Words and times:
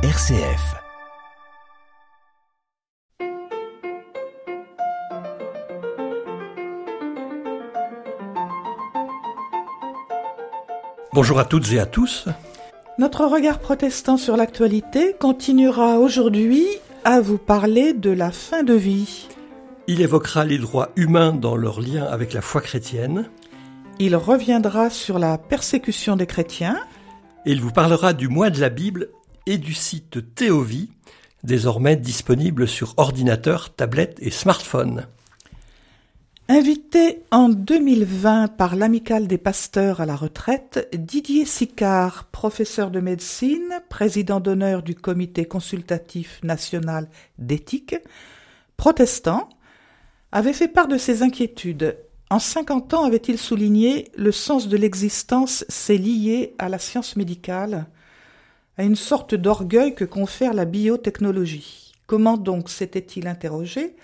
RCF. 0.00 0.76
Bonjour 11.12 11.40
à 11.40 11.44
toutes 11.44 11.72
et 11.72 11.80
à 11.80 11.86
tous. 11.86 12.28
Notre 12.98 13.24
regard 13.24 13.58
protestant 13.58 14.16
sur 14.16 14.36
l'actualité 14.36 15.16
continuera 15.18 15.98
aujourd'hui 15.98 16.64
à 17.02 17.20
vous 17.20 17.38
parler 17.38 17.92
de 17.92 18.10
la 18.10 18.30
fin 18.30 18.62
de 18.62 18.74
vie. 18.74 19.26
Il 19.88 20.00
évoquera 20.00 20.44
les 20.44 20.58
droits 20.58 20.90
humains 20.94 21.32
dans 21.32 21.56
leur 21.56 21.80
lien 21.80 22.04
avec 22.04 22.34
la 22.34 22.40
foi 22.40 22.60
chrétienne. 22.60 23.28
Il 23.98 24.14
reviendra 24.14 24.90
sur 24.90 25.18
la 25.18 25.38
persécution 25.38 26.14
des 26.14 26.26
chrétiens. 26.26 26.78
Et 27.46 27.50
il 27.50 27.60
vous 27.60 27.72
parlera 27.72 28.12
du 28.12 28.28
mois 28.28 28.50
de 28.50 28.60
la 28.60 28.68
Bible 28.68 29.08
et 29.48 29.56
du 29.56 29.72
site 29.72 30.34
Théovie, 30.34 30.90
désormais 31.42 31.96
disponible 31.96 32.68
sur 32.68 32.92
ordinateur, 32.98 33.74
tablette 33.74 34.18
et 34.20 34.30
smartphone. 34.30 35.06
Invité 36.50 37.22
en 37.30 37.48
2020 37.48 38.48
par 38.48 38.76
l'Amicale 38.76 39.26
des 39.26 39.38
pasteurs 39.38 40.02
à 40.02 40.06
la 40.06 40.16
retraite, 40.16 40.88
Didier 40.94 41.46
Sicard, 41.46 42.26
professeur 42.26 42.90
de 42.90 43.00
médecine, 43.00 43.80
président 43.88 44.38
d'honneur 44.38 44.82
du 44.82 44.94
Comité 44.94 45.46
consultatif 45.46 46.40
national 46.42 47.08
d'éthique, 47.38 47.96
protestant, 48.76 49.48
avait 50.30 50.52
fait 50.52 50.68
part 50.68 50.88
de 50.88 50.98
ses 50.98 51.22
inquiétudes. 51.22 51.96
En 52.28 52.38
50 52.38 52.92
ans, 52.92 53.04
avait-il 53.04 53.38
souligné, 53.38 54.10
le 54.14 54.32
sens 54.32 54.68
de 54.68 54.76
l'existence 54.76 55.64
s'est 55.70 55.96
lié 55.96 56.54
à 56.58 56.68
la 56.68 56.78
science 56.78 57.16
médicale, 57.16 57.86
à 58.78 58.84
une 58.84 58.96
sorte 58.96 59.34
d'orgueil 59.34 59.94
que 59.94 60.04
confère 60.04 60.54
la 60.54 60.64
biotechnologie. 60.64 61.92
Comment 62.06 62.38
donc 62.38 62.70
s'était-il 62.70 63.26
interrogé 63.26 63.96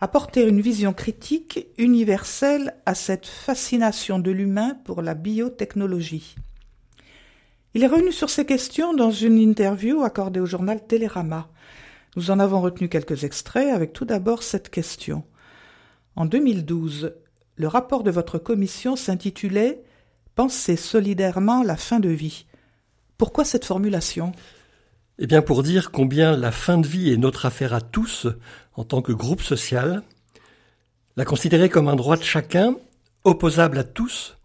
apporter 0.00 0.46
une 0.46 0.60
vision 0.60 0.92
critique, 0.92 1.66
universelle 1.76 2.76
à 2.86 2.94
cette 2.94 3.26
fascination 3.26 4.18
de 4.18 4.30
l'humain 4.30 4.76
pour 4.84 5.02
la 5.02 5.14
biotechnologie? 5.14 6.36
Il 7.74 7.84
est 7.84 7.88
revenu 7.88 8.12
sur 8.12 8.28
ces 8.28 8.44
questions 8.44 8.92
dans 8.92 9.10
une 9.10 9.38
interview 9.38 10.02
accordée 10.02 10.40
au 10.40 10.46
journal 10.46 10.84
Télérama. 10.86 11.48
Nous 12.16 12.30
en 12.30 12.40
avons 12.40 12.60
retenu 12.60 12.88
quelques 12.88 13.24
extraits 13.24 13.72
avec 13.72 13.92
tout 13.92 14.04
d'abord 14.04 14.42
cette 14.42 14.68
question. 14.68 15.24
En 16.16 16.26
2012, 16.26 17.14
le 17.56 17.68
rapport 17.68 18.02
de 18.02 18.10
votre 18.10 18.38
commission 18.38 18.96
s'intitulait 18.96 19.82
Penser 20.34 20.76
solidairement 20.76 21.64
la 21.64 21.76
fin 21.76 21.98
de 21.98 22.08
vie. 22.08 22.46
Pourquoi 23.18 23.44
cette 23.44 23.64
formulation? 23.64 24.30
Eh 25.18 25.26
bien 25.26 25.42
pour 25.42 25.64
dire 25.64 25.90
combien 25.90 26.36
la 26.36 26.52
fin 26.52 26.78
de 26.78 26.86
vie 26.86 27.12
est 27.12 27.16
notre 27.16 27.46
affaire 27.46 27.74
à 27.74 27.80
tous 27.80 28.28
en 28.74 28.84
tant 28.84 29.02
que 29.02 29.10
groupe 29.10 29.42
social, 29.42 30.04
la 31.16 31.24
considérer 31.24 31.68
comme 31.68 31.88
un 31.88 31.96
droit 31.96 32.16
de 32.16 32.22
chacun, 32.22 32.76
opposable 33.24 33.78
à 33.78 33.82
tous, 33.82 34.36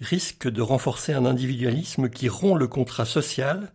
risque 0.00 0.48
de 0.48 0.62
renforcer 0.62 1.12
un 1.12 1.26
individualisme 1.26 2.08
qui 2.08 2.28
rompt 2.28 2.56
le 2.56 2.68
contrat 2.68 3.04
social 3.04 3.72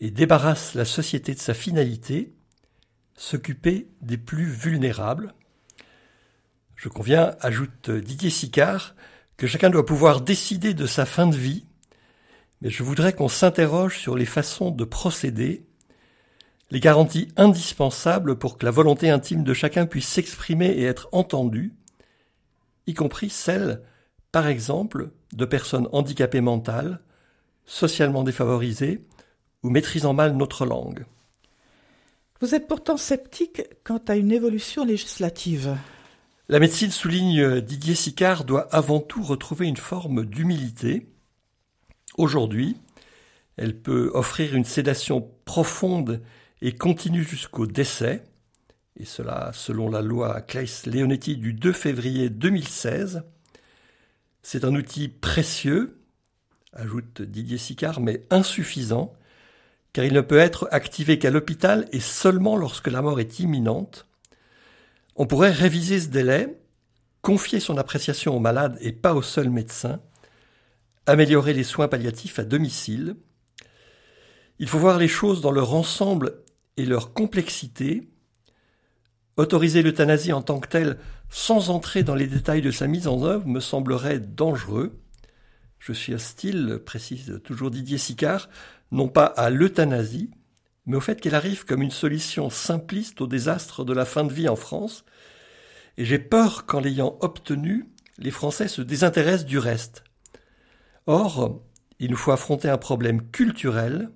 et 0.00 0.10
débarrasse 0.10 0.74
la 0.74 0.84
société 0.84 1.34
de 1.34 1.40
sa 1.40 1.54
finalité, 1.54 2.34
s'occuper 3.14 3.88
des 4.02 4.18
plus 4.18 4.44
vulnérables. 4.44 5.32
Je 6.76 6.90
conviens, 6.90 7.36
ajoute 7.40 7.90
Didier 7.90 8.28
Sicard, 8.28 8.94
que 9.38 9.46
chacun 9.46 9.70
doit 9.70 9.86
pouvoir 9.86 10.20
décider 10.20 10.74
de 10.74 10.84
sa 10.84 11.06
fin 11.06 11.26
de 11.26 11.36
vie, 11.36 11.64
mais 12.60 12.70
je 12.70 12.82
voudrais 12.82 13.12
qu'on 13.12 13.28
s'interroge 13.28 13.98
sur 13.98 14.16
les 14.16 14.26
façons 14.26 14.70
de 14.70 14.84
procéder 14.84 15.64
les 16.70 16.80
garanties 16.80 17.28
indispensables 17.36 18.36
pour 18.36 18.58
que 18.58 18.66
la 18.66 18.70
volonté 18.70 19.08
intime 19.08 19.42
de 19.42 19.54
chacun 19.54 19.86
puisse 19.86 20.08
s'exprimer 20.08 20.66
et 20.66 20.84
être 20.84 21.08
entendue, 21.12 21.72
y 22.86 22.94
compris 22.94 23.30
celle, 23.30 23.82
par 24.32 24.46
exemple, 24.46 25.10
de 25.32 25.44
personnes 25.44 25.88
handicapées 25.92 26.40
mentales, 26.40 27.00
socialement 27.64 28.22
défavorisées 28.22 29.06
ou 29.62 29.70
maîtrisant 29.70 30.12
mal 30.12 30.36
notre 30.36 30.66
langue. 30.66 31.06
Vous 32.40 32.54
êtes 32.54 32.68
pourtant 32.68 32.96
sceptique 32.96 33.62
quant 33.82 34.00
à 34.06 34.16
une 34.16 34.30
évolution 34.30 34.84
législative. 34.84 35.76
La 36.48 36.60
médecine, 36.60 36.90
souligne 36.90 37.60
Didier 37.60 37.94
Sicard, 37.94 38.44
doit 38.44 38.68
avant 38.70 39.00
tout 39.00 39.22
retrouver 39.22 39.66
une 39.66 39.76
forme 39.76 40.24
d'humilité. 40.24 41.08
Aujourd'hui, 42.18 42.76
elle 43.56 43.80
peut 43.80 44.10
offrir 44.12 44.56
une 44.56 44.64
sédation 44.64 45.30
profonde 45.44 46.20
et 46.60 46.74
continue 46.74 47.22
jusqu'au 47.22 47.64
décès, 47.68 48.24
et 48.96 49.04
cela 49.04 49.52
selon 49.54 49.88
la 49.88 50.02
loi 50.02 50.40
Claes-Leonetti 50.40 51.36
du 51.36 51.52
2 51.52 51.72
février 51.72 52.28
2016. 52.28 53.22
C'est 54.42 54.64
un 54.64 54.74
outil 54.74 55.06
précieux, 55.06 56.00
ajoute 56.72 57.22
Didier 57.22 57.56
Sicard, 57.56 58.00
mais 58.00 58.26
insuffisant, 58.30 59.14
car 59.92 60.04
il 60.04 60.12
ne 60.12 60.20
peut 60.20 60.38
être 60.38 60.66
activé 60.72 61.20
qu'à 61.20 61.30
l'hôpital 61.30 61.86
et 61.92 62.00
seulement 62.00 62.56
lorsque 62.56 62.88
la 62.88 63.00
mort 63.00 63.20
est 63.20 63.38
imminente. 63.38 64.08
On 65.14 65.26
pourrait 65.26 65.52
réviser 65.52 66.00
ce 66.00 66.08
délai, 66.08 66.58
confier 67.22 67.60
son 67.60 67.78
appréciation 67.78 68.36
au 68.36 68.40
malade 68.40 68.76
et 68.80 68.90
pas 68.90 69.14
au 69.14 69.22
seul 69.22 69.50
médecin, 69.50 70.00
améliorer 71.08 71.54
les 71.54 71.64
soins 71.64 71.88
palliatifs 71.88 72.38
à 72.38 72.44
domicile. 72.44 73.16
Il 74.58 74.68
faut 74.68 74.78
voir 74.78 74.98
les 74.98 75.08
choses 75.08 75.40
dans 75.40 75.50
leur 75.50 75.72
ensemble 75.74 76.42
et 76.76 76.84
leur 76.84 77.14
complexité, 77.14 78.10
autoriser 79.38 79.82
l'euthanasie 79.82 80.32
en 80.32 80.42
tant 80.42 80.60
que 80.60 80.68
telle 80.68 80.98
sans 81.30 81.70
entrer 81.70 82.02
dans 82.02 82.14
les 82.14 82.26
détails 82.26 82.60
de 82.60 82.70
sa 82.70 82.86
mise 82.86 83.08
en 83.08 83.24
œuvre 83.24 83.46
me 83.46 83.60
semblerait 83.60 84.20
dangereux. 84.20 85.00
Je 85.78 85.92
suis 85.92 86.12
hostile, 86.12 86.80
précise 86.84 87.40
toujours 87.42 87.70
Didier 87.70 87.98
Sicard, 87.98 88.50
non 88.90 89.08
pas 89.08 89.24
à 89.24 89.48
l'euthanasie, 89.48 90.30
mais 90.84 90.96
au 90.96 91.00
fait 91.00 91.20
qu'elle 91.20 91.34
arrive 91.34 91.64
comme 91.64 91.82
une 91.82 91.90
solution 91.90 92.50
simpliste 92.50 93.20
au 93.22 93.26
désastre 93.26 93.84
de 93.84 93.94
la 93.94 94.04
fin 94.04 94.24
de 94.24 94.32
vie 94.32 94.48
en 94.48 94.56
France, 94.56 95.04
et 95.96 96.04
j'ai 96.04 96.18
peur 96.18 96.66
qu'en 96.66 96.80
l'ayant 96.80 97.16
obtenue, 97.20 97.86
les 98.18 98.30
Français 98.30 98.68
se 98.68 98.82
désintéressent 98.82 99.46
du 99.46 99.58
reste. 99.58 100.04
Or, 101.08 101.60
il 101.98 102.12
nous 102.12 102.16
faut 102.16 102.30
affronter 102.30 102.68
un 102.68 102.78
problème 102.78 103.28
culturel, 103.30 104.10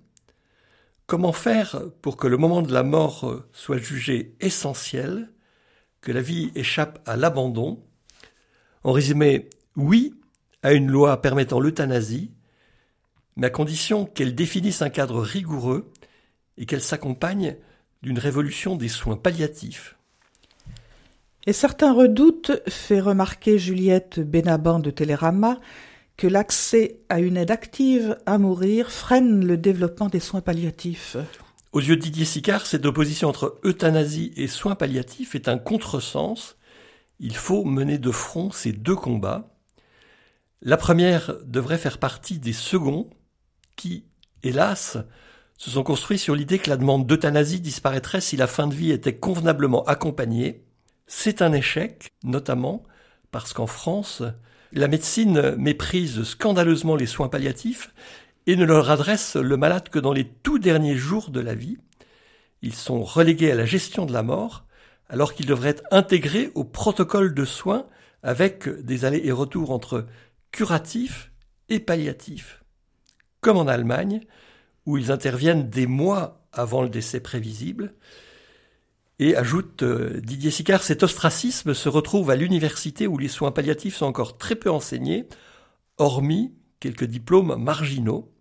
Comment 1.12 1.32
faire 1.32 1.82
pour 2.00 2.16
que 2.16 2.26
le 2.26 2.38
moment 2.38 2.62
de 2.62 2.72
la 2.72 2.82
mort 2.82 3.44
soit 3.52 3.76
jugé 3.76 4.34
essentiel, 4.40 5.28
que 6.00 6.10
la 6.10 6.22
vie 6.22 6.50
échappe 6.54 7.00
à 7.06 7.16
l'abandon? 7.16 7.82
En 8.82 8.92
résumé, 8.92 9.50
oui 9.76 10.14
à 10.62 10.72
une 10.72 10.90
loi 10.90 11.20
permettant 11.20 11.60
l'euthanasie, 11.60 12.30
mais 13.36 13.48
à 13.48 13.50
condition 13.50 14.06
qu'elle 14.06 14.34
définisse 14.34 14.80
un 14.80 14.88
cadre 14.88 15.20
rigoureux 15.20 15.90
et 16.56 16.64
qu'elle 16.64 16.80
s'accompagne 16.80 17.56
d'une 18.02 18.18
révolution 18.18 18.76
des 18.76 18.88
soins 18.88 19.16
palliatifs. 19.16 19.96
Et 21.46 21.52
certains 21.52 21.92
redoutent, 21.92 22.52
fait 22.68 23.00
remarquer 23.00 23.58
Juliette 23.58 24.20
Benaban 24.20 24.78
de 24.78 24.90
Télérama, 24.90 25.60
l'accès 26.26 27.00
à 27.08 27.20
une 27.20 27.36
aide 27.36 27.50
active 27.50 28.16
à 28.26 28.38
mourir 28.38 28.90
freine 28.90 29.44
le 29.44 29.56
développement 29.56 30.08
des 30.08 30.20
soins 30.20 30.40
palliatifs. 30.40 31.16
Aux 31.72 31.80
yeux 31.80 31.96
de 31.96 32.02
Didier 32.02 32.24
Sicard, 32.24 32.66
cette 32.66 32.84
opposition 32.84 33.28
entre 33.28 33.58
euthanasie 33.64 34.32
et 34.36 34.46
soins 34.46 34.74
palliatifs 34.74 35.34
est 35.34 35.48
un 35.48 35.58
contresens. 35.58 36.56
Il 37.18 37.34
faut 37.34 37.64
mener 37.64 37.98
de 37.98 38.10
front 38.10 38.50
ces 38.50 38.72
deux 38.72 38.96
combats. 38.96 39.54
La 40.60 40.76
première 40.76 41.36
devrait 41.44 41.78
faire 41.78 41.98
partie 41.98 42.38
des 42.38 42.52
seconds 42.52 43.08
qui, 43.76 44.04
hélas, 44.42 44.98
se 45.56 45.70
sont 45.70 45.82
construits 45.82 46.18
sur 46.18 46.34
l'idée 46.34 46.58
que 46.58 46.70
la 46.70 46.76
demande 46.76 47.06
d'euthanasie 47.06 47.60
disparaîtrait 47.60 48.20
si 48.20 48.36
la 48.36 48.46
fin 48.46 48.66
de 48.66 48.74
vie 48.74 48.90
était 48.90 49.16
convenablement 49.16 49.84
accompagnée. 49.84 50.64
C'est 51.06 51.42
un 51.42 51.52
échec, 51.52 52.12
notamment 52.22 52.84
parce 53.30 53.52
qu'en 53.52 53.66
France, 53.66 54.22
la 54.72 54.88
médecine 54.88 55.54
méprise 55.56 56.22
scandaleusement 56.22 56.96
les 56.96 57.06
soins 57.06 57.28
palliatifs 57.28 57.92
et 58.46 58.56
ne 58.56 58.64
leur 58.64 58.90
adresse 58.90 59.36
le 59.36 59.56
malade 59.56 59.88
que 59.88 59.98
dans 59.98 60.12
les 60.12 60.24
tout 60.24 60.58
derniers 60.58 60.96
jours 60.96 61.30
de 61.30 61.40
la 61.40 61.54
vie. 61.54 61.78
Ils 62.62 62.74
sont 62.74 63.02
relégués 63.02 63.52
à 63.52 63.54
la 63.54 63.66
gestion 63.66 64.06
de 64.06 64.12
la 64.12 64.22
mort 64.22 64.64
alors 65.08 65.34
qu'ils 65.34 65.46
devraient 65.46 65.70
être 65.70 65.84
intégrés 65.90 66.50
au 66.54 66.64
protocole 66.64 67.34
de 67.34 67.44
soins 67.44 67.86
avec 68.22 68.68
des 68.68 69.04
allers 69.04 69.26
et 69.26 69.32
retours 69.32 69.70
entre 69.70 70.06
curatifs 70.52 71.30
et 71.68 71.80
palliatifs. 71.80 72.62
Comme 73.40 73.58
en 73.58 73.66
Allemagne, 73.66 74.20
où 74.86 74.96
ils 74.96 75.12
interviennent 75.12 75.68
des 75.68 75.86
mois 75.86 76.40
avant 76.52 76.82
le 76.82 76.88
décès 76.88 77.20
prévisible, 77.20 77.94
et 79.22 79.36
ajoute 79.36 79.84
euh, 79.84 80.20
Didier 80.20 80.50
Sicard, 80.50 80.82
cet 80.82 81.04
ostracisme 81.04 81.74
se 81.74 81.88
retrouve 81.88 82.30
à 82.30 82.36
l'université 82.36 83.06
où 83.06 83.18
les 83.18 83.28
soins 83.28 83.52
palliatifs 83.52 83.94
sont 83.94 84.06
encore 84.06 84.36
très 84.36 84.56
peu 84.56 84.68
enseignés, 84.68 85.28
hormis 85.96 86.52
quelques 86.80 87.04
diplômes 87.04 87.54
marginaux. 87.54 88.32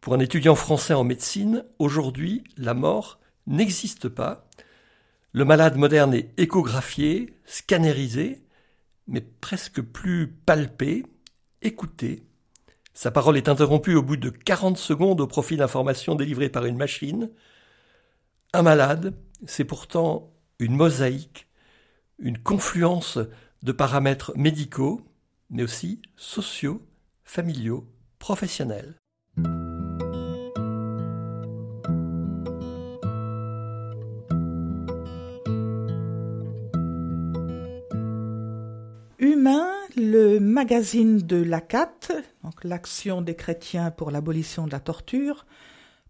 Pour 0.00 0.14
un 0.14 0.20
étudiant 0.20 0.54
français 0.54 0.94
en 0.94 1.04
médecine, 1.04 1.62
aujourd'hui, 1.78 2.42
la 2.56 2.72
mort 2.72 3.20
n'existe 3.46 4.08
pas. 4.08 4.48
Le 5.32 5.44
malade 5.44 5.76
moderne 5.76 6.14
est 6.14 6.32
échographié, 6.38 7.34
scannérisé, 7.44 8.46
mais 9.06 9.20
presque 9.20 9.82
plus 9.82 10.28
palpé, 10.28 11.04
écouté. 11.60 12.22
Sa 12.94 13.10
parole 13.10 13.36
est 13.36 13.50
interrompue 13.50 13.94
au 13.94 14.02
bout 14.02 14.16
de 14.16 14.30
40 14.30 14.78
secondes 14.78 15.20
au 15.20 15.26
profit 15.26 15.58
d'informations 15.58 16.14
délivrées 16.14 16.48
par 16.48 16.64
une 16.64 16.78
machine. 16.78 17.30
Un 18.54 18.62
malade, 18.62 19.12
c'est 19.46 19.64
pourtant 19.64 20.30
une 20.58 20.76
mosaïque, 20.76 21.48
une 22.18 22.38
confluence 22.38 23.18
de 23.62 23.72
paramètres 23.72 24.32
médicaux, 24.36 25.02
mais 25.50 25.62
aussi 25.62 26.00
sociaux, 26.16 26.80
familiaux, 27.24 27.86
professionnels. 28.18 28.94
Humain, 39.18 39.68
le 39.96 40.38
magazine 40.38 41.18
de 41.18 41.42
l'ACAT, 41.42 41.90
l'Action 42.62 43.22
des 43.22 43.34
chrétiens 43.34 43.90
pour 43.90 44.10
l'abolition 44.10 44.66
de 44.66 44.72
la 44.72 44.80
torture, 44.80 45.46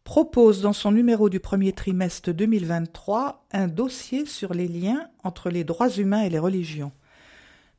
propose 0.06 0.62
dans 0.62 0.72
son 0.72 0.92
numéro 0.92 1.28
du 1.28 1.40
premier 1.40 1.72
trimestre 1.72 2.32
2023 2.32 3.44
un 3.50 3.66
dossier 3.66 4.24
sur 4.24 4.54
les 4.54 4.68
liens 4.68 5.10
entre 5.24 5.50
les 5.50 5.64
droits 5.64 5.90
humains 5.90 6.22
et 6.22 6.30
les 6.30 6.38
religions. 6.38 6.92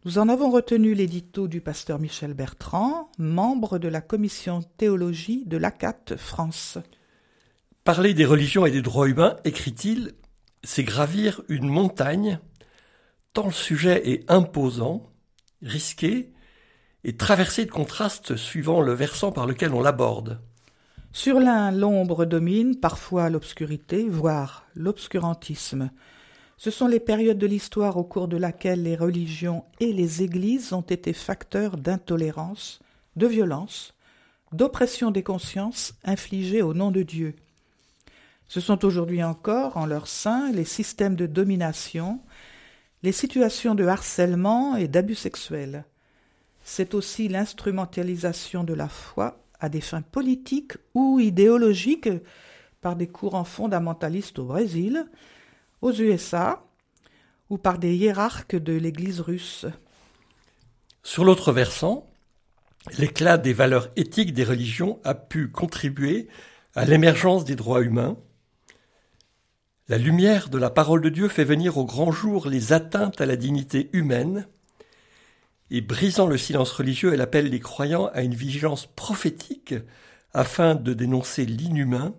Nous 0.03 0.17
en 0.17 0.27
avons 0.27 0.51
retenu 0.51 0.93
l'édito 0.93 1.47
du 1.47 1.61
pasteur 1.61 1.99
Michel 1.99 2.33
Bertrand, 2.33 3.09
membre 3.17 3.79
de 3.79 3.87
la 3.87 4.01
commission 4.01 4.61
théologie 4.75 5.45
de 5.45 5.55
l'ACAT 5.55 6.17
France. 6.17 6.77
Parler 7.85 8.13
des 8.13 8.25
religions 8.25 8.65
et 8.65 8.71
des 8.71 8.81
droits 8.81 9.07
humains, 9.07 9.37
écrit-il, 9.45 10.11
c'est 10.65 10.83
gravir 10.83 11.41
une 11.47 11.69
montagne, 11.69 12.39
tant 13.31 13.45
le 13.45 13.53
sujet 13.53 14.09
est 14.09 14.29
imposant, 14.29 15.09
risqué 15.61 16.33
et 17.05 17.15
traversé 17.15 17.63
de 17.63 17.71
contrastes 17.71 18.35
suivant 18.35 18.81
le 18.81 18.91
versant 18.91 19.31
par 19.31 19.45
lequel 19.45 19.73
on 19.73 19.81
l'aborde. 19.81 20.41
Sur 21.19 21.39
l'un, 21.39 21.71
l'ombre 21.71 22.25
domine, 22.25 22.75
parfois 22.75 23.31
l'obscurité, 23.31 24.07
voire 24.07 24.67
l'obscurantisme. 24.75 25.89
Ce 26.57 26.69
sont 26.69 26.85
les 26.85 26.99
périodes 26.99 27.39
de 27.39 27.47
l'histoire 27.47 27.97
au 27.97 28.03
cours 28.03 28.27
de 28.27 28.37
laquelle 28.37 28.83
les 28.83 28.95
religions 28.95 29.65
et 29.79 29.93
les 29.93 30.21
églises 30.21 30.73
ont 30.73 30.81
été 30.81 31.13
facteurs 31.13 31.77
d'intolérance, 31.77 32.81
de 33.15 33.25
violence, 33.25 33.95
d'oppression 34.51 35.09
des 35.09 35.23
consciences 35.23 35.95
infligées 36.03 36.61
au 36.61 36.75
nom 36.75 36.91
de 36.91 37.01
Dieu. 37.01 37.35
Ce 38.47 38.59
sont 38.59 38.85
aujourd'hui 38.85 39.23
encore, 39.23 39.75
en 39.75 39.87
leur 39.87 40.07
sein, 40.07 40.51
les 40.51 40.65
systèmes 40.65 41.15
de 41.15 41.25
domination, 41.25 42.21
les 43.01 43.11
situations 43.11 43.73
de 43.73 43.87
harcèlement 43.87 44.75
et 44.75 44.87
d'abus 44.87 45.15
sexuels. 45.15 45.83
C'est 46.63 46.93
aussi 46.93 47.27
l'instrumentalisation 47.27 48.63
de 48.63 48.75
la 48.75 48.87
foi 48.87 49.46
à 49.59 49.69
des 49.69 49.81
fins 49.81 50.01
politiques 50.01 50.73
ou 50.93 51.19
idéologiques 51.19 52.09
par 52.81 52.95
des 52.95 53.07
courants 53.07 53.43
fondamentalistes 53.43 54.39
au 54.39 54.45
Brésil, 54.45 55.05
aux 55.81 55.93
USA 55.93 56.63
ou 57.49 57.57
par 57.57 57.77
des 57.77 57.95
hiérarques 57.95 58.55
de 58.55 58.73
l'Église 58.73 59.19
russe. 59.21 59.65
Sur 61.03 61.23
l'autre 61.23 61.51
versant, 61.51 62.09
l'éclat 62.97 63.37
des 63.37 63.53
valeurs 63.53 63.89
éthiques 63.95 64.33
des 64.33 64.43
religions 64.43 64.99
a 65.03 65.13
pu 65.15 65.49
contribuer 65.49 66.27
à 66.75 66.85
l'émergence 66.85 67.45
des 67.45 67.55
droits 67.55 67.81
humains. 67.81 68.17
La 69.87 69.97
lumière 69.97 70.49
de 70.49 70.57
la 70.57 70.69
parole 70.69 71.01
de 71.01 71.09
Dieu 71.09 71.29
fait 71.29 71.45
venir 71.45 71.77
au 71.77 71.85
grand 71.85 72.11
jour 72.11 72.47
les 72.47 72.73
atteintes 72.73 73.21
à 73.21 73.25
la 73.25 73.37
dignité 73.37 73.89
humaine, 73.93 74.47
et 75.69 75.81
brisant 75.81 76.27
le 76.27 76.37
silence 76.37 76.71
religieux, 76.71 77.13
elle 77.13 77.21
appelle 77.21 77.49
les 77.49 77.59
croyants 77.59 78.07
à 78.13 78.21
une 78.21 78.35
vigilance 78.35 78.85
prophétique 78.85 79.75
afin 80.33 80.75
de 80.75 80.93
dénoncer 80.93 81.45
l'inhumain 81.45 82.15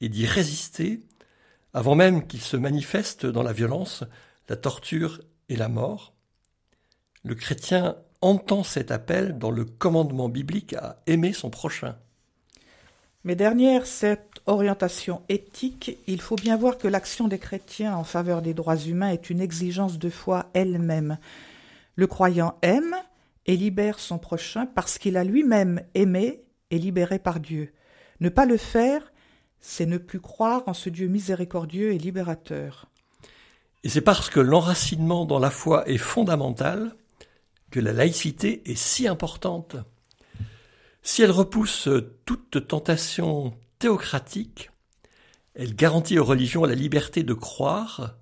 et 0.00 0.08
d'y 0.08 0.26
résister 0.26 1.00
avant 1.74 1.94
même 1.94 2.26
qu'il 2.26 2.40
se 2.40 2.56
manifeste 2.56 3.26
dans 3.26 3.42
la 3.42 3.52
violence, 3.52 4.04
la 4.48 4.56
torture 4.56 5.20
et 5.48 5.56
la 5.56 5.68
mort. 5.68 6.12
Le 7.24 7.34
chrétien 7.34 7.96
entend 8.20 8.62
cet 8.62 8.90
appel 8.90 9.38
dans 9.38 9.50
le 9.50 9.64
commandement 9.64 10.28
biblique 10.28 10.74
à 10.74 11.02
aimer 11.06 11.32
son 11.32 11.50
prochain. 11.50 11.96
Mais 13.24 13.36
derrière 13.36 13.86
cette 13.86 14.40
orientation 14.46 15.22
éthique, 15.28 15.98
il 16.06 16.20
faut 16.20 16.36
bien 16.36 16.56
voir 16.56 16.76
que 16.76 16.88
l'action 16.88 17.28
des 17.28 17.38
chrétiens 17.38 17.96
en 17.96 18.04
faveur 18.04 18.42
des 18.42 18.54
droits 18.54 18.76
humains 18.76 19.10
est 19.10 19.30
une 19.30 19.40
exigence 19.40 19.98
de 19.98 20.10
foi 20.10 20.50
elle-même. 20.54 21.18
Le 21.96 22.06
croyant 22.06 22.58
aime 22.62 22.94
et 23.46 23.56
libère 23.56 23.98
son 23.98 24.18
prochain 24.18 24.66
parce 24.66 24.98
qu'il 24.98 25.16
a 25.16 25.24
lui-même 25.24 25.82
aimé 25.94 26.44
et 26.70 26.78
libéré 26.78 27.18
par 27.18 27.40
Dieu. 27.40 27.72
Ne 28.20 28.28
pas 28.28 28.46
le 28.46 28.56
faire, 28.56 29.12
c'est 29.60 29.86
ne 29.86 29.98
plus 29.98 30.20
croire 30.20 30.62
en 30.66 30.74
ce 30.74 30.88
Dieu 30.90 31.08
miséricordieux 31.08 31.92
et 31.92 31.98
libérateur. 31.98 32.86
Et 33.84 33.88
c'est 33.88 34.00
parce 34.00 34.30
que 34.30 34.40
l'enracinement 34.40 35.24
dans 35.24 35.38
la 35.38 35.50
foi 35.50 35.88
est 35.88 35.98
fondamental 35.98 36.94
que 37.70 37.80
la 37.80 37.92
laïcité 37.92 38.62
est 38.70 38.76
si 38.76 39.08
importante. 39.08 39.76
Si 41.02 41.22
elle 41.22 41.30
repousse 41.30 41.88
toute 42.24 42.68
tentation 42.68 43.54
théocratique, 43.78 44.70
elle 45.54 45.74
garantit 45.74 46.18
aux 46.18 46.24
religions 46.24 46.64
la 46.64 46.74
liberté 46.74 47.24
de 47.24 47.34
croire, 47.34 48.16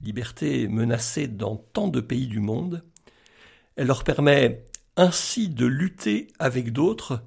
liberté 0.00 0.68
menacée 0.68 1.28
dans 1.28 1.56
tant 1.56 1.88
de 1.88 2.00
pays 2.00 2.26
du 2.26 2.40
monde. 2.40 2.84
Elle 3.76 3.86
leur 3.86 4.04
permet 4.04 4.64
ainsi 4.96 5.48
de 5.48 5.66
lutter 5.66 6.28
avec 6.38 6.72
d'autres 6.72 7.22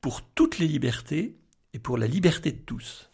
pour 0.00 0.22
toutes 0.22 0.58
les 0.58 0.68
libertés 0.68 1.36
et 1.74 1.78
pour 1.78 1.98
la 1.98 2.06
liberté 2.06 2.52
de 2.52 2.58
tous. 2.58 3.10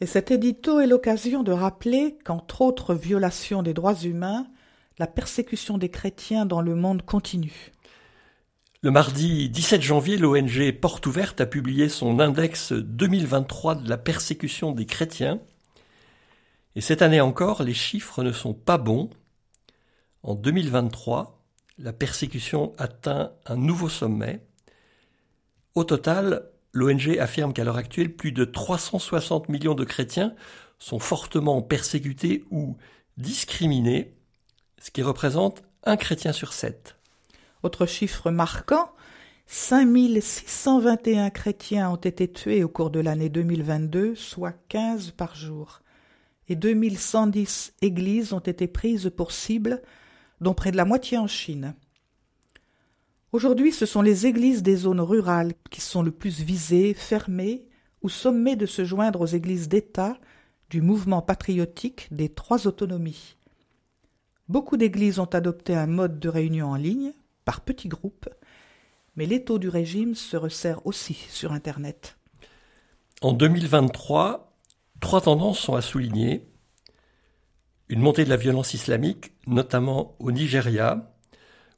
Et 0.00 0.06
cet 0.06 0.30
édito 0.30 0.80
est 0.80 0.86
l'occasion 0.86 1.42
de 1.42 1.52
rappeler 1.52 2.18
qu'entre 2.24 2.60
autres 2.60 2.94
violations 2.94 3.62
des 3.62 3.74
droits 3.74 3.94
humains, 3.94 4.46
la 4.98 5.06
persécution 5.06 5.78
des 5.78 5.88
chrétiens 5.88 6.46
dans 6.46 6.60
le 6.60 6.74
monde 6.74 7.02
continue. 7.02 7.72
Le 8.82 8.90
mardi 8.90 9.48
17 9.48 9.80
janvier, 9.80 10.18
l'ONG 10.18 10.72
Porte 10.72 11.06
Ouverte 11.06 11.40
a 11.40 11.46
publié 11.46 11.88
son 11.88 12.20
index 12.20 12.72
2023 12.72 13.76
de 13.76 13.88
la 13.88 13.96
persécution 13.96 14.72
des 14.72 14.84
chrétiens. 14.84 15.40
Et 16.76 16.80
cette 16.80 17.02
année 17.02 17.20
encore, 17.20 17.62
les 17.62 17.74
chiffres 17.74 18.22
ne 18.22 18.32
sont 18.32 18.54
pas 18.54 18.78
bons. 18.78 19.10
En 20.22 20.34
2023, 20.34 21.40
la 21.78 21.92
persécution 21.92 22.72
atteint 22.78 23.32
un 23.46 23.56
nouveau 23.56 23.88
sommet. 23.88 24.44
Au 25.74 25.84
total, 25.84 26.50
L'ONG 26.74 27.18
affirme 27.20 27.52
qu'à 27.52 27.62
l'heure 27.62 27.76
actuelle, 27.76 28.12
plus 28.12 28.32
de 28.32 28.44
360 28.44 29.48
millions 29.48 29.76
de 29.76 29.84
chrétiens 29.84 30.34
sont 30.80 30.98
fortement 30.98 31.62
persécutés 31.62 32.42
ou 32.50 32.76
discriminés, 33.16 34.12
ce 34.80 34.90
qui 34.90 35.02
représente 35.02 35.62
un 35.84 35.96
chrétien 35.96 36.32
sur 36.32 36.52
sept. 36.52 36.96
Autre 37.62 37.86
chiffre 37.86 38.32
marquant, 38.32 38.90
5621 39.46 41.30
chrétiens 41.30 41.90
ont 41.90 41.96
été 41.96 42.26
tués 42.26 42.64
au 42.64 42.68
cours 42.68 42.90
de 42.90 42.98
l'année 42.98 43.28
2022, 43.28 44.16
soit 44.16 44.54
15 44.68 45.12
par 45.12 45.36
jour. 45.36 45.80
Et 46.48 46.56
2110 46.56 47.74
églises 47.80 48.32
ont 48.32 48.40
été 48.40 48.66
prises 48.66 49.10
pour 49.16 49.32
cible, 49.32 49.82
dont 50.40 50.54
près 50.54 50.72
de 50.72 50.76
la 50.76 50.84
moitié 50.84 51.16
en 51.18 51.26
Chine. 51.26 51.74
Aujourd'hui, 53.32 53.72
ce 53.72 53.86
sont 53.86 54.02
les 54.02 54.26
églises 54.26 54.62
des 54.62 54.76
zones 54.76 55.00
rurales 55.00 55.54
qui 55.70 55.80
sont 55.80 56.02
le 56.02 56.12
plus 56.12 56.40
visées, 56.40 56.94
fermées 56.94 57.64
ou 58.02 58.08
sommées 58.08 58.56
de 58.56 58.66
se 58.66 58.84
joindre 58.84 59.22
aux 59.22 59.26
églises 59.26 59.68
d'État 59.68 60.16
du 60.70 60.82
mouvement 60.82 61.22
patriotique 61.22 62.08
des 62.10 62.28
trois 62.28 62.66
autonomies. 62.66 63.36
Beaucoup 64.48 64.76
d'églises 64.76 65.18
ont 65.18 65.24
adopté 65.24 65.74
un 65.74 65.86
mode 65.86 66.20
de 66.20 66.28
réunion 66.28 66.68
en 66.68 66.76
ligne, 66.76 67.12
par 67.44 67.62
petits 67.62 67.88
groupes, 67.88 68.28
mais 69.16 69.26
l'étau 69.26 69.58
du 69.58 69.68
régime 69.68 70.14
se 70.14 70.36
resserre 70.36 70.86
aussi 70.86 71.14
sur 71.14 71.52
Internet. 71.52 72.16
En 73.20 73.32
2023, 73.32 74.53
trois 75.04 75.20
tendances 75.20 75.58
sont 75.58 75.74
à 75.74 75.82
souligner. 75.82 76.48
Une 77.90 78.00
montée 78.00 78.24
de 78.24 78.30
la 78.30 78.38
violence 78.38 78.72
islamique, 78.72 79.32
notamment 79.46 80.16
au 80.18 80.32
Nigeria, 80.32 81.14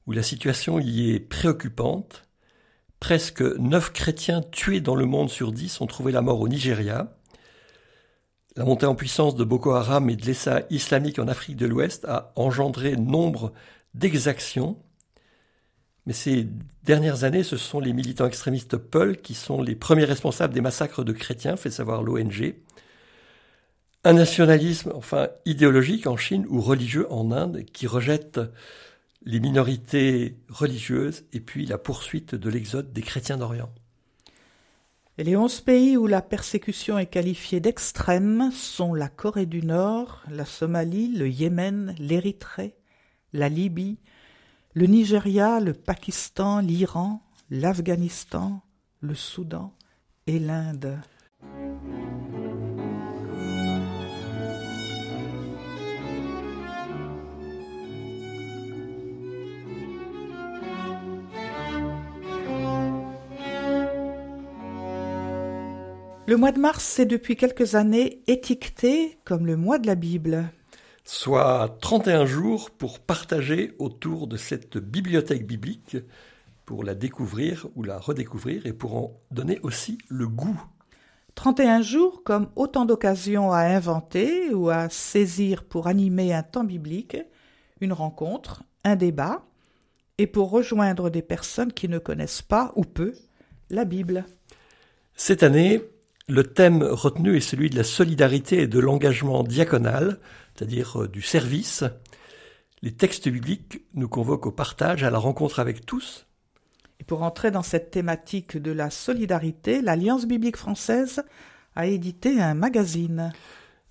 où 0.06 0.12
la 0.12 0.22
situation 0.22 0.78
y 0.78 1.10
est 1.10 1.18
préoccupante. 1.18 2.22
Presque 3.00 3.42
neuf 3.42 3.92
chrétiens 3.92 4.42
tués 4.42 4.80
dans 4.80 4.94
le 4.94 5.06
monde 5.06 5.28
sur 5.28 5.50
dix 5.50 5.80
ont 5.80 5.88
trouvé 5.88 6.12
la 6.12 6.22
mort 6.22 6.40
au 6.40 6.46
Nigeria. 6.46 7.18
La 8.54 8.64
montée 8.64 8.86
en 8.86 8.94
puissance 8.94 9.34
de 9.34 9.42
Boko 9.42 9.72
Haram 9.72 10.08
et 10.08 10.14
de 10.14 10.24
l'État 10.24 10.62
islamique 10.70 11.18
en 11.18 11.26
Afrique 11.26 11.56
de 11.56 11.66
l'Ouest 11.66 12.04
a 12.04 12.32
engendré 12.36 12.96
nombre 12.96 13.52
d'exactions. 13.94 14.78
Mais 16.06 16.12
ces 16.12 16.46
dernières 16.84 17.24
années, 17.24 17.42
ce 17.42 17.56
sont 17.56 17.80
les 17.80 17.92
militants 17.92 18.26
extrémistes 18.26 18.76
Peul 18.76 19.20
qui 19.20 19.34
sont 19.34 19.62
les 19.62 19.74
premiers 19.74 20.04
responsables 20.04 20.54
des 20.54 20.60
massacres 20.60 21.02
de 21.02 21.12
chrétiens, 21.12 21.56
fait 21.56 21.72
savoir 21.72 22.04
l'ONG. 22.04 22.54
Un 24.06 24.12
nationalisme, 24.12 24.92
enfin 24.94 25.30
idéologique 25.46 26.06
en 26.06 26.16
Chine 26.16 26.46
ou 26.48 26.60
religieux 26.60 27.12
en 27.12 27.32
Inde, 27.32 27.64
qui 27.72 27.88
rejette 27.88 28.38
les 29.24 29.40
minorités 29.40 30.36
religieuses 30.48 31.24
et 31.32 31.40
puis 31.40 31.66
la 31.66 31.76
poursuite 31.76 32.36
de 32.36 32.48
l'exode 32.48 32.92
des 32.92 33.02
chrétiens 33.02 33.36
d'Orient. 33.36 33.68
Les 35.18 35.34
onze 35.34 35.60
pays 35.60 35.96
où 35.96 36.06
la 36.06 36.22
persécution 36.22 37.00
est 37.00 37.06
qualifiée 37.06 37.58
d'extrême 37.58 38.52
sont 38.52 38.94
la 38.94 39.08
Corée 39.08 39.44
du 39.44 39.62
Nord, 39.62 40.22
la 40.30 40.44
Somalie, 40.44 41.08
le 41.08 41.28
Yémen, 41.28 41.92
l'Érythrée, 41.98 42.76
la 43.32 43.48
Libye, 43.48 43.98
le 44.74 44.86
Nigeria, 44.86 45.58
le 45.58 45.72
Pakistan, 45.72 46.60
l'Iran, 46.60 47.22
l'Afghanistan, 47.50 48.62
le 49.00 49.16
Soudan 49.16 49.74
et 50.28 50.38
l'Inde. 50.38 50.96
Le 66.28 66.36
mois 66.36 66.50
de 66.50 66.58
mars 66.58 66.98
est 66.98 67.06
depuis 67.06 67.36
quelques 67.36 67.76
années 67.76 68.20
étiqueté 68.26 69.16
comme 69.24 69.46
le 69.46 69.56
mois 69.56 69.78
de 69.78 69.86
la 69.86 69.94
Bible. 69.94 70.50
Soit 71.04 71.78
31 71.80 72.26
jours 72.26 72.72
pour 72.72 72.98
partager 72.98 73.74
autour 73.78 74.26
de 74.26 74.36
cette 74.36 74.76
bibliothèque 74.76 75.46
biblique, 75.46 75.98
pour 76.64 76.82
la 76.82 76.96
découvrir 76.96 77.68
ou 77.76 77.84
la 77.84 77.98
redécouvrir 77.98 78.66
et 78.66 78.72
pour 78.72 78.96
en 78.96 79.20
donner 79.30 79.60
aussi 79.62 79.98
le 80.08 80.26
goût. 80.26 80.60
31 81.36 81.80
jours 81.80 82.24
comme 82.24 82.48
autant 82.56 82.86
d'occasions 82.86 83.52
à 83.52 83.60
inventer 83.60 84.52
ou 84.52 84.68
à 84.68 84.88
saisir 84.88 85.62
pour 85.62 85.86
animer 85.86 86.34
un 86.34 86.42
temps 86.42 86.64
biblique, 86.64 87.18
une 87.80 87.92
rencontre, 87.92 88.64
un 88.82 88.96
débat, 88.96 89.44
et 90.18 90.26
pour 90.26 90.50
rejoindre 90.50 91.08
des 91.08 91.22
personnes 91.22 91.72
qui 91.72 91.88
ne 91.88 91.98
connaissent 91.98 92.42
pas 92.42 92.72
ou 92.74 92.82
peu 92.82 93.14
la 93.70 93.84
Bible. 93.84 94.24
Cette 95.14 95.44
année, 95.44 95.82
le 96.28 96.42
thème 96.44 96.82
retenu 96.82 97.36
est 97.36 97.40
celui 97.40 97.70
de 97.70 97.76
la 97.76 97.84
solidarité 97.84 98.62
et 98.62 98.66
de 98.66 98.80
l'engagement 98.80 99.44
diaconal, 99.44 100.18
c'est-à-dire 100.54 101.02
euh, 101.02 101.08
du 101.08 101.22
service. 101.22 101.84
Les 102.82 102.92
textes 102.92 103.28
bibliques 103.28 103.82
nous 103.94 104.08
convoquent 104.08 104.46
au 104.46 104.52
partage, 104.52 105.04
à 105.04 105.10
la 105.10 105.18
rencontre 105.18 105.60
avec 105.60 105.86
tous. 105.86 106.26
Et 106.98 107.04
pour 107.04 107.22
entrer 107.22 107.50
dans 107.50 107.62
cette 107.62 107.90
thématique 107.90 108.56
de 108.56 108.72
la 108.72 108.90
solidarité, 108.90 109.80
l'Alliance 109.82 110.26
biblique 110.26 110.56
française 110.56 111.22
a 111.76 111.86
édité 111.86 112.40
un 112.40 112.54
magazine. 112.54 113.32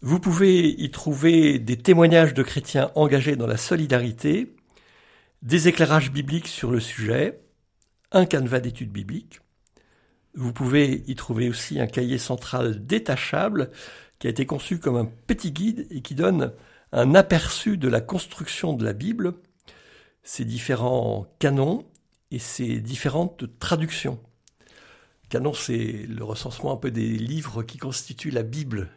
Vous 0.02 0.20
pouvez 0.20 0.70
y 0.70 0.92
trouver 0.92 1.58
des 1.60 1.78
témoignages 1.78 2.34
de 2.34 2.44
chrétiens 2.44 2.92
engagés 2.96 3.36
dans 3.36 3.48
la 3.48 3.58
solidarité, 3.58 4.56
des 5.42 5.68
éclairages 5.68 6.12
bibliques 6.12 6.48
sur 6.48 6.72
le 6.72 6.80
sujet, 6.80 7.40
un 8.12 8.26
canevas 8.26 8.60
d'études 8.60 8.92
bibliques, 8.92 9.40
vous 10.36 10.54
pouvez 10.54 11.04
y 11.08 11.16
trouver 11.16 11.50
aussi 11.50 11.80
un 11.80 11.88
cahier 11.88 12.18
central 12.18 12.86
détachable 12.86 13.72
qui 14.20 14.28
a 14.28 14.30
été 14.30 14.46
conçu 14.46 14.80
comme 14.80 14.98
un 14.98 15.10
petit 15.28 15.52
guide 15.52 15.88
et 15.90 16.02
qui 16.02 16.16
donne 16.16 16.52
un 16.92 17.16
aperçu 17.16 17.78
de 17.78 17.88
la 17.88 18.02
construction 18.02 18.74
de 18.74 18.86
la 18.86 18.94
Bible, 18.94 19.34
ses 20.24 20.46
différents 20.46 21.28
canons 21.40 21.86
et 22.32 22.40
ses 22.40 22.80
différentes 22.80 23.60
traductions. 23.60 24.20
Canon, 25.30 25.54
c'est 25.54 26.06
le 26.08 26.24
recensement 26.24 26.74
un 26.74 26.78
peu 26.78 26.92
des 26.92 27.10
livres 27.10 27.64
qui 27.64 27.78
constituent 27.78 28.32
la 28.32 28.44
Bible. 28.44 28.90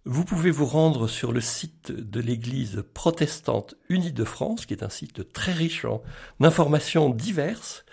vous 0.06 0.24
pouvez 0.24 0.50
vous 0.50 0.64
rendre 0.64 1.08
sur 1.08 1.32
le 1.32 1.42
site 1.42 1.92
de 1.92 2.20
l'Église 2.20 2.82
protestante 2.94 3.74
unie 3.90 4.12
de 4.12 4.24
France, 4.24 4.64
qui 4.64 4.72
est 4.72 4.82
un 4.82 4.88
site 4.88 5.30
très 5.34 5.52
riche 5.52 5.84
en 5.84 6.02
informations 6.40 7.10
diverses, 7.10 7.84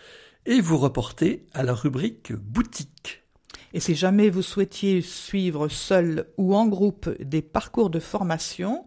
et 0.45 0.61
vous 0.61 0.77
reporter 0.77 1.47
à 1.53 1.63
la 1.63 1.73
rubrique 1.73 2.31
boutique. 2.31 3.26
Et 3.73 3.79
si 3.79 3.95
jamais 3.95 4.29
vous 4.29 4.41
souhaitiez 4.41 5.01
suivre 5.01 5.67
seul 5.67 6.27
ou 6.37 6.55
en 6.55 6.67
groupe 6.67 7.09
des 7.21 7.41
parcours 7.41 7.89
de 7.89 7.99
formation, 7.99 8.85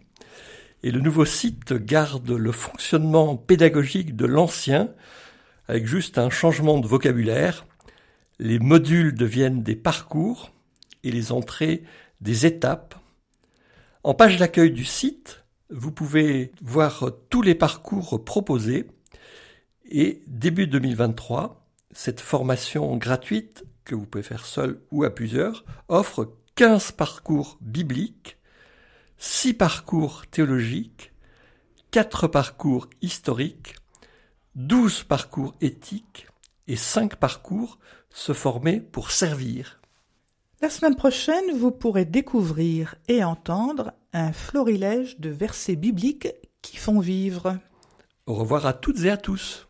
Et 0.85 0.93
le 0.93 1.01
nouveau 1.01 1.25
site 1.25 1.73
garde 1.73 2.31
le 2.31 2.53
fonctionnement 2.53 3.37
pédagogique 3.37 4.15
de 4.15 4.25
l'ancien, 4.25 4.89
avec 5.67 5.85
juste 5.85 6.17
un 6.17 6.31
changement 6.31 6.79
de 6.79 6.87
vocabulaire. 6.87 7.67
Les 8.39 8.61
modules 8.61 9.15
deviennent 9.15 9.65
des 9.65 9.77
parcours 9.77 10.53
et 11.03 11.11
les 11.11 11.33
entrées 11.33 11.83
des 12.21 12.47
étapes. 12.47 12.95
En 14.05 14.15
page 14.15 14.37
d'accueil 14.37 14.71
du 14.71 14.85
site, 14.85 15.44
vous 15.71 15.93
pouvez 15.93 16.53
voir 16.63 17.11
tous 17.31 17.43
les 17.43 17.55
parcours 17.55 18.25
proposés. 18.25 18.87
Et 19.87 20.23
début 20.27 20.67
2023, 20.67 21.67
cette 21.93 22.21
formation 22.21 22.97
gratuite, 22.97 23.65
que 23.85 23.95
vous 23.95 24.07
pouvez 24.07 24.25
faire 24.25 24.47
seul 24.47 24.81
ou 24.91 25.05
à 25.05 25.15
plusieurs, 25.15 25.65
offre 25.89 26.35
15 26.57 26.93
parcours 26.93 27.59
bibliques, 27.61 28.39
6 29.19 29.55
parcours 29.55 30.27
théologiques, 30.27 31.13
4 31.91 32.29
parcours 32.29 32.89
historiques, 33.03 33.77
12 34.55 35.05
parcours 35.05 35.55
éthiques 35.61 36.27
et 36.67 36.77
5 36.77 37.17
parcours 37.17 37.79
se 38.11 38.33
former 38.33 38.81
pour 38.81 39.11
servir. 39.11 39.81
La 40.61 40.71
semaine 40.71 40.97
prochaine, 40.97 41.57
vous 41.57 41.71
pourrez 41.71 42.05
découvrir 42.05 42.95
et 43.09 43.25
entendre 43.25 43.93
un 44.13 44.33
florilège 44.33 45.19
de 45.19 45.31
versets 45.31 45.77
bibliques 45.77 46.29
qui 46.63 46.77
font 46.77 47.01
vivre. 47.01 47.59
Au 48.27 48.35
revoir 48.35 48.65
à 48.65 48.73
toutes 48.73 49.05
et 49.05 49.11
à 49.11 49.17
tous. 49.17 49.69